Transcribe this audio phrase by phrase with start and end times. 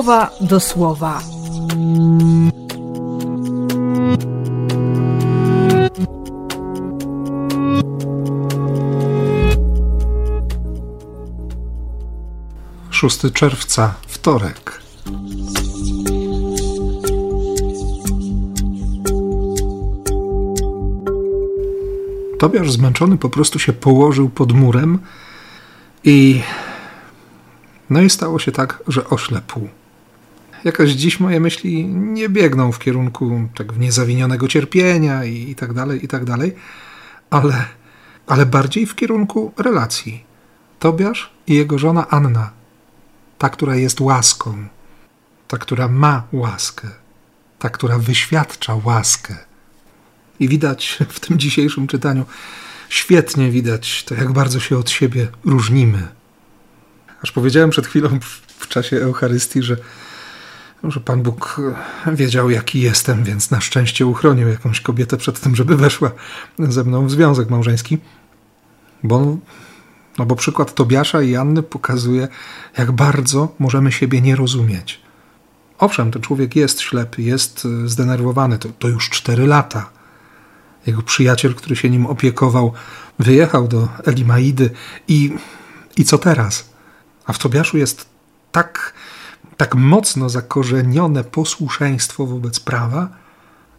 [0.00, 1.22] słowa do słowa.
[12.90, 14.82] Szósty czerwca, wtorek.
[22.38, 24.98] Tobiasz zmęczony po prostu się położył pod murem
[26.04, 26.42] i
[27.90, 29.79] no i stało się tak, że oślepł.
[30.64, 36.04] Jakaś dziś moje myśli nie biegną w kierunku tak niezawinionego cierpienia i, i tak dalej,
[36.04, 36.54] i tak dalej,
[37.30, 37.64] ale,
[38.26, 40.24] ale bardziej w kierunku relacji.
[40.78, 42.50] Tobiasz i jego żona Anna.
[43.38, 44.68] Ta, która jest łaską,
[45.48, 46.88] ta, która ma łaskę,
[47.58, 49.36] ta, która wyświadcza łaskę.
[50.40, 52.24] I widać w tym dzisiejszym czytaniu,
[52.88, 56.08] świetnie widać to, jak bardzo się od siebie różnimy.
[57.22, 59.76] Aż powiedziałem przed chwilą w, czasie Eucharystii, że,
[60.84, 61.60] że Pan Bóg
[62.12, 66.10] wiedział, jaki jestem, więc na szczęście uchronił jakąś kobietę przed tym, żeby weszła
[66.58, 67.98] ze mną w związek małżeński.
[69.02, 69.36] Bo,
[70.18, 72.28] no bo przykład Tobiasza i Anny pokazuje,
[72.78, 75.00] jak bardzo możemy siebie nie rozumieć.
[75.78, 79.90] Owszem, ten człowiek jest ślepy, jest zdenerwowany, to, to już cztery lata
[80.86, 82.72] jego przyjaciel, który się nim opiekował,
[83.18, 84.70] wyjechał do Elimaidy
[85.08, 85.34] i,
[85.96, 86.70] i co teraz?
[87.26, 88.06] A w Tobiaszu jest
[88.52, 88.94] tak,
[89.56, 93.08] tak mocno zakorzenione posłuszeństwo wobec prawa,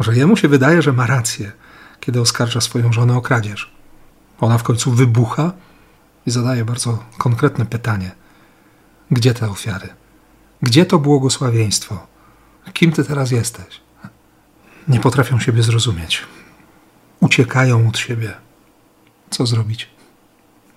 [0.00, 1.52] że jemu się wydaje, że ma rację,
[2.00, 3.72] kiedy oskarża swoją żonę o kradzież.
[4.40, 5.52] Ona w końcu wybucha
[6.26, 8.10] i zadaje bardzo konkretne pytanie:
[9.10, 9.88] Gdzie te ofiary?
[10.62, 12.06] Gdzie to błogosławieństwo?
[12.72, 13.80] Kim ty teraz jesteś?
[14.88, 16.26] Nie potrafią siebie zrozumieć
[17.20, 18.34] uciekają od siebie.
[19.30, 19.88] Co zrobić?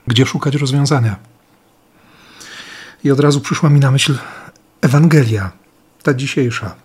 [0.08, 1.16] Gdzie szukać rozwiązania?
[3.04, 4.18] I od razu przyszła mi na myśl
[4.82, 5.52] Ewangelia,
[6.04, 6.76] ta dzisiejsza.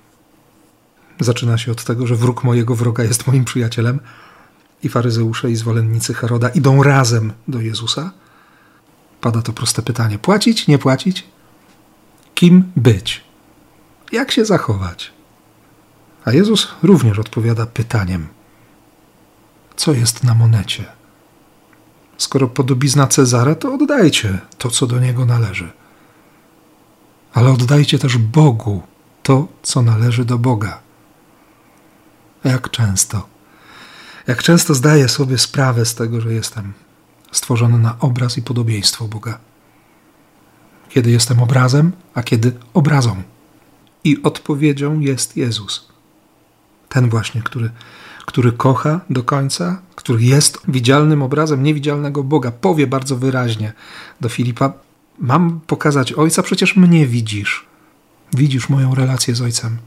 [1.20, 4.00] Zaczyna się od tego, że wróg mojego wroga jest moim przyjacielem
[4.82, 8.12] i faryzeusze i zwolennicy Heroda idą razem do Jezusa.
[9.20, 11.26] Pada to proste pytanie: płacić, nie płacić?
[12.34, 13.24] Kim być?
[14.12, 15.12] Jak się zachować?
[16.24, 18.26] A Jezus również odpowiada pytaniem:
[19.76, 20.84] co jest na monecie.
[22.18, 25.72] Skoro podobizna Cezara, to oddajcie to, co do niego należy.
[27.34, 28.82] Ale oddajcie też Bogu
[29.22, 30.80] to, co należy do Boga.
[32.44, 33.28] Jak często,
[34.26, 36.72] jak często zdaję sobie sprawę z tego, że jestem
[37.32, 39.38] stworzony na obraz i podobieństwo Boga.
[40.88, 43.22] Kiedy jestem obrazem, a kiedy obrazą.
[44.04, 45.88] I odpowiedzią jest Jezus.
[46.88, 47.70] Ten właśnie, który
[48.26, 53.72] który kocha do końca, który jest widzialnym obrazem niewidzialnego Boga, powie bardzo wyraźnie
[54.20, 54.72] do Filipa:
[55.18, 57.66] Mam pokazać Ojca, przecież mnie widzisz.
[58.32, 59.78] Widzisz moją relację z Ojcem.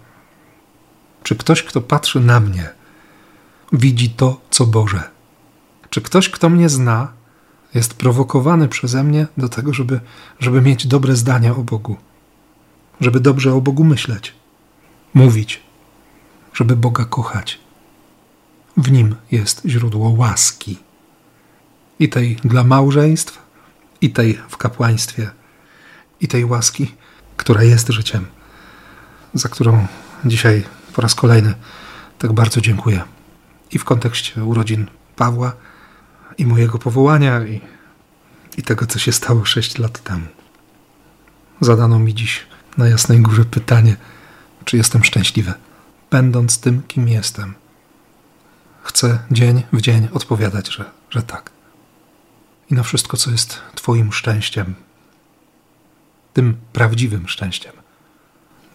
[1.23, 2.69] Czy ktoś, kto patrzy na mnie,
[3.71, 5.03] widzi to, co Boże?
[5.89, 7.13] Czy ktoś, kto mnie zna,
[7.73, 9.99] jest prowokowany przeze mnie do tego, żeby,
[10.39, 11.95] żeby mieć dobre zdania o Bogu,
[13.01, 14.33] żeby dobrze o Bogu myśleć,
[15.13, 15.61] mówić,
[16.53, 17.59] żeby Boga kochać?
[18.77, 20.77] W nim jest źródło łaski.
[21.99, 23.46] I tej dla małżeństw,
[24.01, 25.29] i tej w kapłaństwie,
[26.21, 26.95] i tej łaski,
[27.37, 28.25] która jest życiem,
[29.33, 29.87] za którą
[30.25, 30.63] dzisiaj
[30.93, 31.53] po raz kolejny
[32.19, 33.03] tak bardzo dziękuję.
[33.71, 35.53] I w kontekście urodzin Pawła,
[36.37, 37.61] i mojego powołania, i,
[38.57, 40.27] i tego, co się stało sześć lat temu.
[41.61, 42.47] Zadano mi dziś
[42.77, 43.95] na Jasnej Górze pytanie,
[44.65, 45.53] czy jestem szczęśliwy,
[46.11, 47.53] będąc tym, kim jestem
[48.87, 51.56] chcę dzień w dzień odpowiadać, że, że tak.
[52.71, 54.75] I na wszystko, co jest Twoim szczęściem,
[56.33, 57.73] tym prawdziwym szczęściem,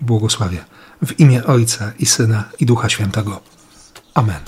[0.01, 0.65] błogosławię
[1.07, 3.41] w imię Ojca i Syna i Ducha Świętego.
[4.15, 4.41] Amen.